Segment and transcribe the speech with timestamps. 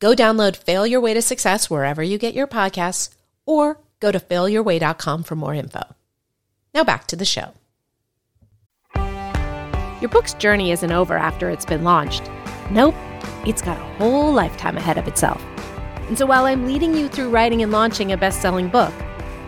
[0.00, 3.10] Go download Fail Your Way to Success wherever you get your podcasts
[3.46, 5.82] or go to failyourway.com for more info.
[6.74, 7.54] Now back to the show.
[10.00, 12.30] Your book's journey isn't over after it's been launched.
[12.70, 12.94] Nope,
[13.46, 15.42] it's got a whole lifetime ahead of itself.
[16.08, 18.92] And so while I'm leading you through writing and launching a best selling book,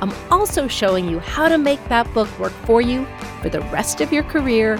[0.01, 3.07] I'm also showing you how to make that book work for you
[3.43, 4.79] for the rest of your career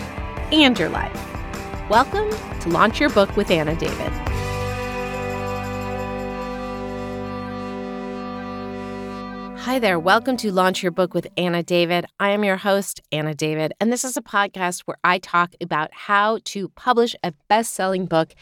[0.53, 1.91] and your life.
[1.91, 2.31] Welcome
[2.61, 4.13] to Launch Your Book with Anna David.
[9.67, 9.99] Hi there.
[9.99, 12.07] Welcome to Launch Your Book with Anna David.
[12.21, 15.93] I am your host, Anna David, and this is a podcast where I talk about
[15.93, 18.33] how to publish a best selling book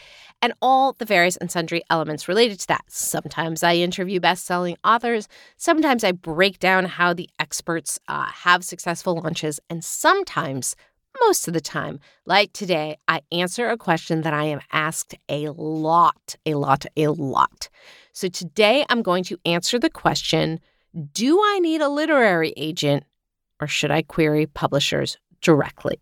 [0.43, 2.83] and all the various and sundry elements related to that.
[2.89, 8.63] Sometimes I interview best selling authors, sometimes I break down how the experts uh, have
[8.63, 10.75] successful launches, and sometimes
[11.21, 15.49] most of the time, like today, I answer a question that I am asked a
[15.49, 17.69] lot, a lot, a lot.
[18.13, 20.59] So today I'm going to answer the question
[21.11, 23.03] do I need a literary agent
[23.59, 25.99] or should I query publishers directly?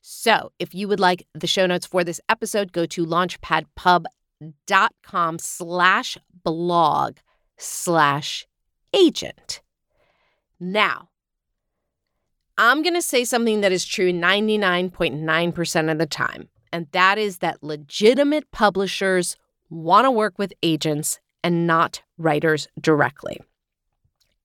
[0.00, 6.16] So, if you would like the show notes for this episode, go to launchpadpub.com slash
[6.44, 7.16] blog
[7.56, 8.46] slash
[8.94, 9.62] agent.
[10.60, 11.08] Now,
[12.56, 17.38] I'm going to say something that is true 99.9% of the time, and that is
[17.38, 19.36] that legitimate publishers
[19.70, 23.40] want to work with agents and not writers directly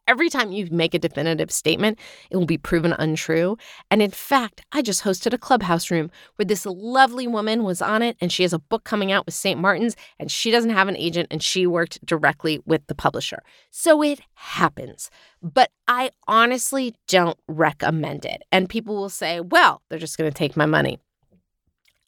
[0.07, 1.99] every time you make a definitive statement,
[2.29, 3.57] it will be proven untrue.
[3.89, 8.01] And in fact, I just hosted a clubhouse room where this lovely woman was on
[8.01, 9.59] it, and she has a book coming out with St.
[9.59, 13.41] Martin's, and she doesn't have an agent, and she worked directly with the publisher.
[13.69, 15.09] So it happens.
[15.41, 18.43] But I honestly don't recommend it.
[18.51, 20.99] And people will say, well, they're just going to take my money.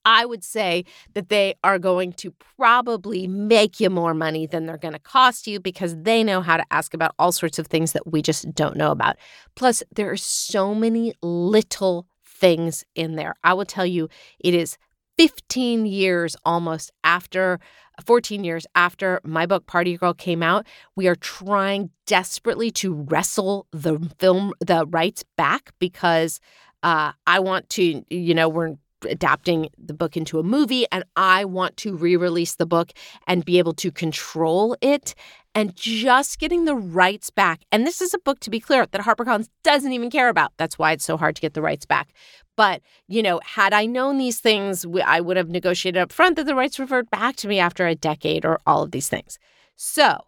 [0.05, 4.77] I would say that they are going to probably make you more money than they're
[4.77, 7.93] going to cost you because they know how to ask about all sorts of things
[7.93, 9.17] that we just don't know about.
[9.55, 13.35] Plus, there are so many little things in there.
[13.43, 14.09] I will tell you,
[14.39, 14.77] it is
[15.17, 17.59] 15 years almost after
[18.05, 20.65] 14 years after my book Party Girl came out,
[20.95, 26.39] we are trying desperately to wrestle the film the rights back because
[26.81, 28.75] uh, I want to, you know, we're
[29.05, 32.91] adapting the book into a movie and I want to re-release the book
[33.27, 35.15] and be able to control it
[35.55, 37.61] and just getting the rights back.
[37.71, 40.51] And this is a book to be clear that HarperCollins doesn't even care about.
[40.57, 42.13] That's why it's so hard to get the rights back.
[42.55, 46.45] But, you know, had I known these things, I would have negotiated up front that
[46.45, 49.39] the rights revert back to me after a decade or all of these things.
[49.75, 50.25] So,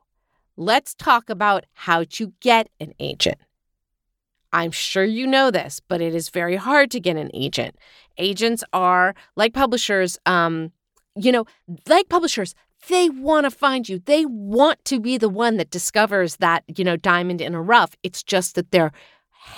[0.57, 3.37] let's talk about how to get an agent.
[4.55, 7.75] I'm sure you know this, but it is very hard to get an agent.
[8.17, 10.71] Agents are like publishers, um,
[11.13, 11.43] you know,
[11.89, 12.55] like publishers,
[12.87, 13.99] they want to find you.
[13.99, 17.95] They want to be the one that discovers that, you know, diamond in a rough.
[18.01, 18.93] It's just that they're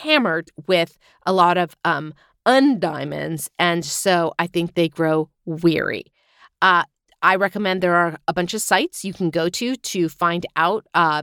[0.01, 0.97] hammered with
[1.27, 2.15] a lot of um,
[2.47, 3.49] undiamonds.
[3.59, 6.05] And so I think they grow weary.
[6.59, 6.85] Uh,
[7.21, 10.87] I recommend there are a bunch of sites you can go to to find out
[10.95, 11.21] uh,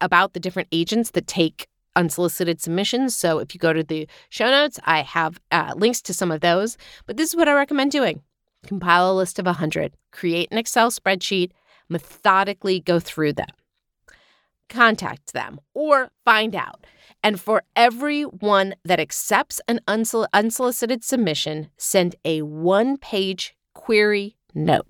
[0.00, 3.16] about the different agents that take unsolicited submissions.
[3.16, 6.40] So if you go to the show notes, I have uh, links to some of
[6.40, 6.76] those.
[7.06, 8.22] But this is what I recommend doing
[8.66, 11.50] compile a list of 100, create an Excel spreadsheet,
[11.88, 13.48] methodically go through them,
[14.68, 16.86] contact them, or find out.
[17.22, 24.36] And for every one that accepts an unsol- unsolicited submission, send a one page query
[24.54, 24.88] note.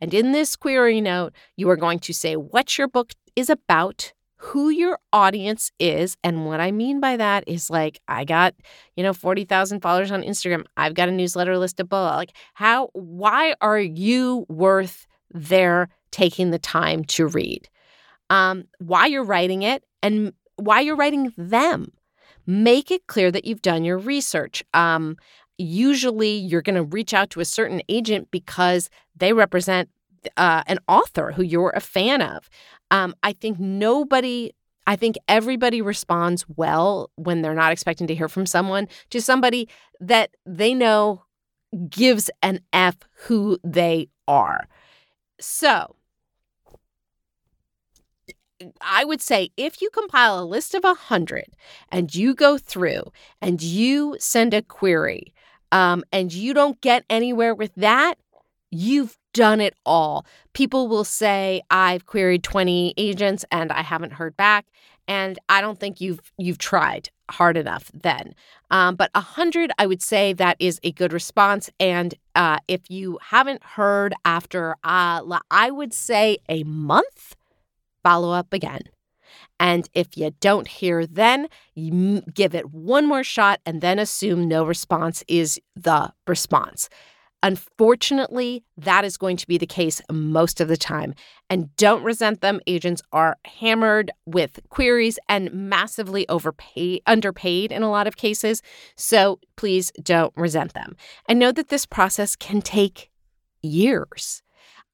[0.00, 4.12] And in this query note, you are going to say what your book is about,
[4.38, 6.16] who your audience is.
[6.22, 8.54] And what I mean by that is like, I got,
[8.96, 10.64] you know, 40,000 followers on Instagram.
[10.76, 12.14] I've got a newsletter list of below.
[12.14, 17.68] Like, how, why are you worth their taking the time to read?
[18.30, 21.92] Um, why you're writing it and why you're writing them.
[22.46, 24.62] Make it clear that you've done your research.
[24.72, 25.16] Um,
[25.58, 29.90] usually you're going to reach out to a certain agent because they represent
[30.36, 32.48] uh, an author who you're a fan of.
[32.90, 34.52] Um, I think nobody,
[34.86, 39.68] I think everybody responds well when they're not expecting to hear from someone to somebody
[40.00, 41.24] that they know
[41.88, 44.68] gives an F who they are.
[45.40, 45.96] So,
[48.80, 51.46] I would say if you compile a list of 100
[51.92, 53.04] and you go through
[53.40, 55.32] and you send a query
[55.70, 58.14] um, and you don't get anywhere with that,
[58.70, 60.26] you've done it all.
[60.52, 64.66] People will say, I've queried 20 agents and I haven't heard back.
[65.06, 68.34] And I don't think you've you've tried hard enough then.
[68.72, 71.70] Um, but 100, I would say that is a good response.
[71.78, 77.36] And uh, if you haven't heard after, uh, I would say a month,
[78.02, 78.82] follow up again.
[79.60, 81.46] And if you don't hear then,
[82.34, 86.88] give it one more shot and then assume no response is the response.
[87.42, 91.14] Unfortunately, that is going to be the case most of the time.
[91.48, 92.60] And don't resent them.
[92.66, 98.60] Agents are hammered with queries and massively overpaid, underpaid in a lot of cases.
[98.96, 100.96] So please don't resent them.
[101.28, 103.10] And know that this process can take
[103.62, 104.42] years.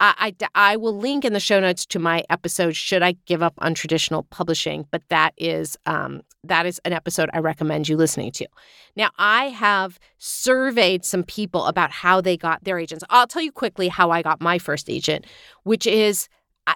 [0.04, 3.42] I, I, I, will link in the show notes to my episode should i give
[3.42, 4.86] up on traditional publishing?
[4.90, 8.46] But that is um, that is an episode i recommend you listening to.
[8.96, 13.04] Now i have surveyed some people about how they got their agents.
[13.08, 15.26] I'll tell you quickly how i got my first agent
[15.62, 16.28] which is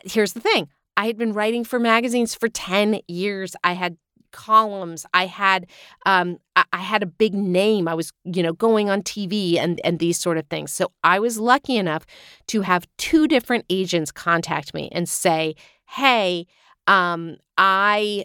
[0.05, 0.69] here's the thing.
[0.97, 3.55] I had been writing for magazines for 10 years.
[3.63, 3.99] I had
[4.33, 5.07] columns.
[5.15, 5.67] I had
[6.07, 7.89] um, I had a big name.
[7.89, 10.73] I was you know going on TV and and these sort of things.
[10.73, 12.05] So I was lucky enough
[12.49, 15.55] to have two different agents contact me and say,
[15.87, 16.47] "Hey,
[16.87, 18.25] um, I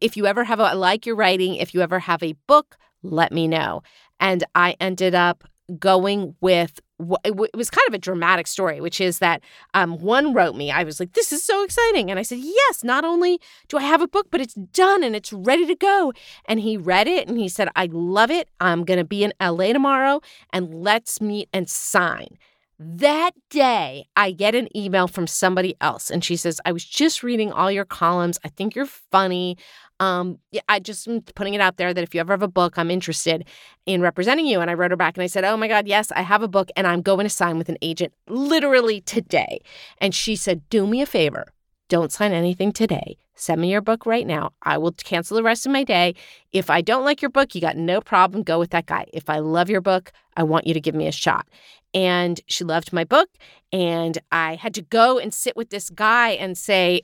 [0.00, 2.76] if you ever have a I like your writing, if you ever have a book,
[3.02, 3.82] let me know."
[4.20, 5.44] And I ended up
[5.78, 6.80] going with
[7.24, 9.42] it was kind of a dramatic story, which is that
[9.74, 10.70] um, one wrote me.
[10.70, 13.82] I was like, "This is so exciting," and I said, "Yes, not only do I
[13.82, 16.12] have a book, but it's done and it's ready to go."
[16.46, 18.48] And he read it and he said, "I love it.
[18.60, 20.20] I'm going to be in LA tomorrow,
[20.52, 22.38] and let's meet and sign."
[22.78, 27.22] That day, I get an email from somebody else, and she says, I was just
[27.22, 28.38] reading all your columns.
[28.44, 29.56] I think you're funny.
[30.00, 30.38] Um,
[30.68, 32.90] I just am putting it out there that if you ever have a book, I'm
[32.90, 33.46] interested
[33.86, 34.60] in representing you.
[34.60, 36.48] And I wrote her back and I said, Oh my God, yes, I have a
[36.48, 39.60] book and I'm going to sign with an agent literally today.
[39.98, 41.46] And she said, Do me a favor.
[41.88, 43.18] Don't sign anything today.
[43.34, 44.52] Send me your book right now.
[44.62, 46.14] I will cancel the rest of my day.
[46.52, 48.42] If I don't like your book, you got no problem.
[48.42, 49.06] Go with that guy.
[49.12, 51.48] If I love your book, I want you to give me a shot.
[51.92, 53.28] And she loved my book.
[53.72, 57.02] And I had to go and sit with this guy and say,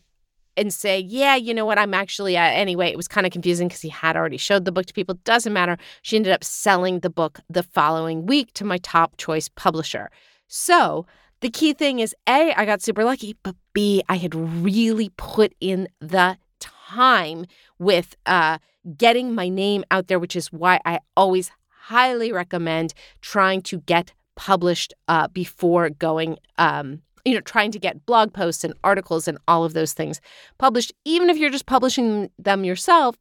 [0.56, 3.68] and say, yeah, you know what, I'm actually, uh, anyway, it was kind of confusing
[3.68, 5.14] because he had already showed the book to people.
[5.24, 5.78] Doesn't matter.
[6.02, 10.10] She ended up selling the book the following week to my top choice publisher.
[10.48, 11.06] So
[11.40, 15.54] the key thing is A, I got super lucky, but B, I had really put
[15.60, 17.46] in the time
[17.78, 18.58] with uh,
[18.96, 24.12] getting my name out there, which is why I always highly recommend trying to get
[24.37, 29.38] published uh, before going um, you know, trying to get blog posts and articles and
[29.46, 30.20] all of those things
[30.58, 33.16] published, even if you're just publishing them yourself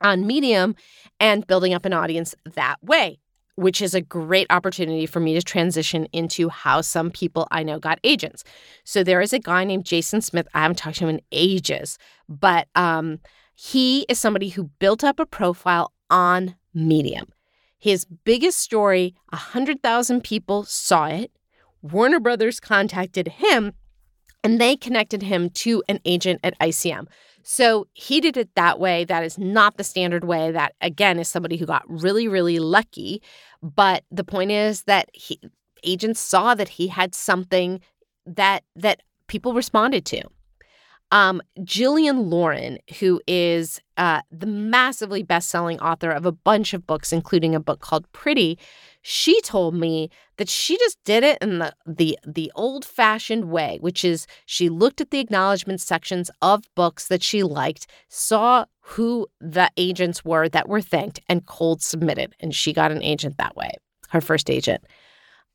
[0.00, 0.74] on Medium
[1.20, 3.18] and building up an audience that way,
[3.56, 7.78] which is a great opportunity for me to transition into how some people I know
[7.78, 8.44] got agents.
[8.84, 10.48] So there is a guy named Jason Smith.
[10.54, 11.98] I haven't talked to him in ages,
[12.28, 13.20] but um,
[13.54, 17.26] he is somebody who built up a profile on Medium.
[17.78, 21.30] His biggest story, 100,000 people saw it.
[21.82, 23.72] Warner Brothers contacted him
[24.42, 27.06] and they connected him to an agent at ICM.
[27.44, 29.04] So he did it that way.
[29.04, 30.50] That is not the standard way.
[30.50, 33.22] That, again, is somebody who got really, really lucky.
[33.62, 35.38] But the point is that he,
[35.84, 37.80] agents saw that he had something
[38.26, 40.22] that that people responded to.
[41.10, 47.12] Um, Jillian Lauren, who is uh, the massively best-selling author of a bunch of books,
[47.12, 48.58] including a book called Pretty,
[49.00, 54.04] she told me that she just did it in the the the old-fashioned way, which
[54.04, 59.70] is she looked at the acknowledgement sections of books that she liked, saw who the
[59.76, 63.70] agents were that were thanked, and cold submitted, and she got an agent that way,
[64.08, 64.82] her first agent.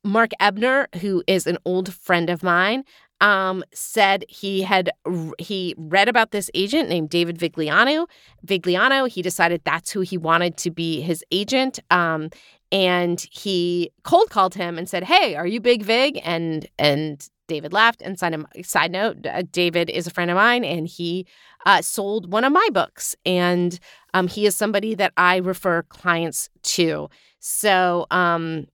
[0.02, 2.84] Mark Ebner, who is an old friend of mine,
[3.20, 4.90] um, said he had
[5.38, 8.06] he read about this agent named David Vigliano.
[8.46, 11.78] Vigliano, he decided that's who he wanted to be his agent.
[11.90, 12.30] Um,
[12.72, 17.72] and he cold called him and said, "Hey, are you Big Vig?" And and David
[17.72, 18.46] laughed and signed him.
[18.62, 21.26] Side note: uh, David is a friend of mine, and he
[21.66, 23.78] uh, sold one of my books, and
[24.14, 27.08] um, he is somebody that I refer clients to.
[27.40, 28.66] So um,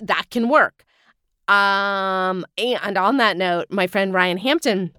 [0.00, 0.85] that can work.
[1.48, 4.92] Um, and on that note, my friend Ryan Hampton,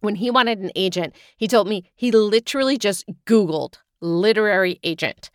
[0.00, 5.30] when he wanted an agent, he told me he literally just Googled literary agent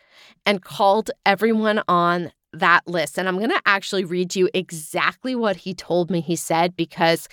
[0.46, 3.17] and called everyone on that list.
[3.17, 7.27] And I'm going to actually read you exactly what he told me he said because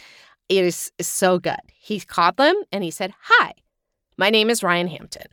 [0.49, 1.57] it is so good.
[1.75, 3.53] He called them and he said, Hi,
[4.17, 5.27] my name is Ryan Hampton.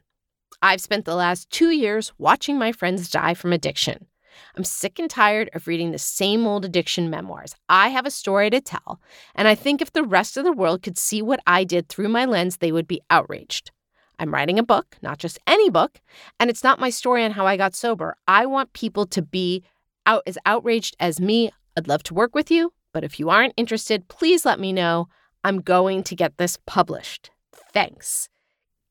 [0.61, 4.07] I've spent the last two years watching my friends die from addiction.
[4.55, 7.55] I'm sick and tired of reading the same old addiction memoirs.
[7.69, 9.01] I have a story to tell,
[9.35, 12.09] and I think if the rest of the world could see what I did through
[12.09, 13.71] my lens, they would be outraged.
[14.19, 15.99] I'm writing a book, not just any book,
[16.39, 18.15] and it's not my story on how I got sober.
[18.27, 19.63] I want people to be
[20.05, 21.51] out as outraged as me.
[21.77, 25.07] I'd love to work with you, but if you aren't interested, please let me know.
[25.43, 27.29] I'm going to get this published.
[27.73, 28.29] Thanks.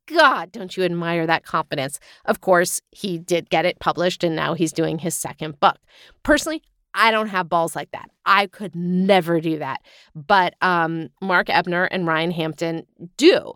[0.06, 1.98] God, don't you admire that confidence?
[2.24, 5.78] Of course, he did get it published and now he's doing his second book.
[6.22, 6.62] Personally,
[6.94, 8.10] I don't have balls like that.
[8.24, 9.82] I could never do that.
[10.14, 13.54] But um, Mark Ebner and Ryan Hampton do.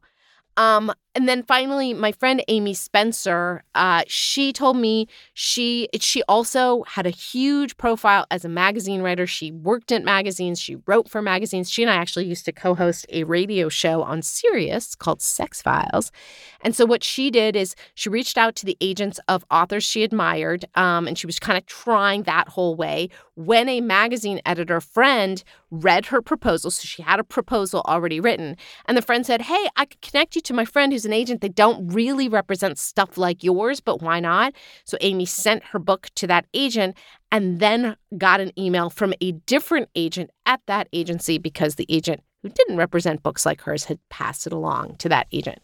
[0.56, 6.84] Um, and then finally, my friend Amy Spencer, uh, she told me she she also
[6.84, 9.26] had a huge profile as a magazine writer.
[9.26, 11.72] She worked at magazines, she wrote for magazines.
[11.72, 16.12] She and I actually used to co-host a radio show on Sirius called Sex Files.
[16.60, 20.04] And so what she did is she reached out to the agents of authors she
[20.04, 23.10] admired, um, and she was kind of trying that whole way.
[23.34, 28.56] When a magazine editor friend read her proposal, so she had a proposal already written,
[28.86, 31.40] and the friend said, "Hey, I could connect you to my friend who's an agent.
[31.40, 34.54] They don't really represent stuff like yours, but why not?
[34.84, 36.96] So Amy sent her book to that agent
[37.32, 42.22] and then got an email from a different agent at that agency because the agent
[42.42, 45.58] who didn't represent books like hers had passed it along to that agent.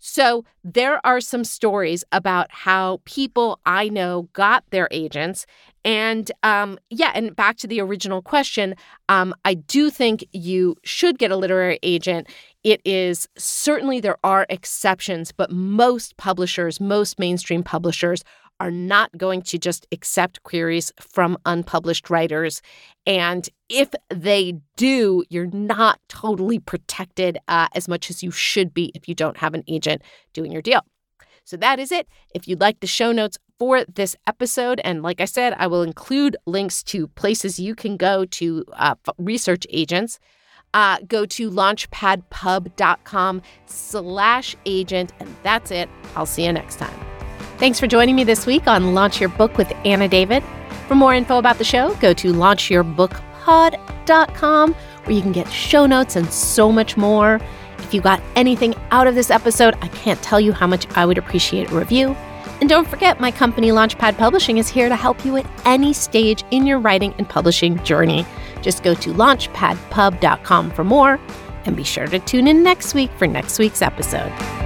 [0.00, 5.44] So there are some stories about how people I know got their agents.
[5.84, 8.74] And um, yeah, and back to the original question,
[9.10, 12.28] um, I do think you should get a literary agent.
[12.62, 18.22] It is certainly there are exceptions, but most publishers, most mainstream publishers,
[18.60, 22.60] are not going to just accept queries from unpublished writers.
[23.06, 28.92] And if they do, you're not totally protected uh, as much as you should be
[28.94, 30.02] if you don't have an agent
[30.34, 30.82] doing your deal.
[31.44, 32.06] So that is it.
[32.34, 35.82] If you'd like the show notes for this episode, and like I said, I will
[35.82, 40.18] include links to places you can go to uh, research agents.
[40.72, 45.88] Uh, go to launchpadpub.com slash agent, and that's it.
[46.14, 46.94] I'll see you next time.
[47.58, 50.42] Thanks for joining me this week on Launch Your Book with Anna David.
[50.88, 56.16] For more info about the show, go to launchyourbookpod.com where you can get show notes
[56.16, 57.40] and so much more.
[57.78, 61.04] If you got anything out of this episode, I can't tell you how much I
[61.06, 62.16] would appreciate a review.
[62.60, 66.44] And don't forget, my company Launchpad Publishing is here to help you at any stage
[66.50, 68.26] in your writing and publishing journey.
[68.62, 71.18] Just go to launchpadpub.com for more
[71.64, 74.59] and be sure to tune in next week for next week's episode.